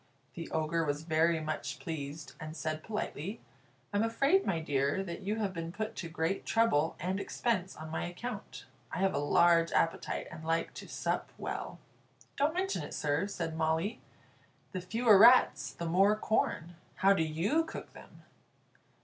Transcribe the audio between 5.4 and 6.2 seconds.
been put to